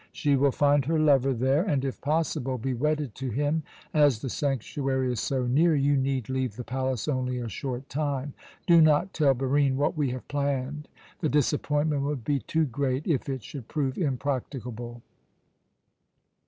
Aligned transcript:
She 0.11 0.35
will 0.35 0.51
find 0.51 0.85
her 0.85 0.97
lover 0.97 1.31
there 1.31 1.61
and, 1.63 1.85
if 1.85 2.01
possible, 2.01 2.57
be 2.57 2.73
wedded 2.73 3.13
to 3.13 3.29
him. 3.29 3.61
As 3.93 4.17
the 4.17 4.31
sanctuary 4.31 5.11
is 5.11 5.19
so 5.19 5.45
near, 5.45 5.75
you 5.75 5.95
need 5.95 6.27
leave 6.27 6.55
the 6.55 6.63
palace 6.63 7.07
only 7.07 7.37
a 7.37 7.47
short 7.47 7.87
time. 7.87 8.33
Do 8.65 8.81
not 8.81 9.13
tell 9.13 9.35
Barine 9.35 9.77
what 9.77 9.95
we 9.95 10.09
have 10.09 10.27
planned. 10.27 10.87
The 11.19 11.29
disappointment 11.29 12.01
would 12.01 12.23
be 12.23 12.39
too 12.39 12.65
great 12.65 13.05
if 13.05 13.29
it 13.29 13.43
should 13.43 13.67
prove 13.67 13.95
impracticable." 13.95 15.03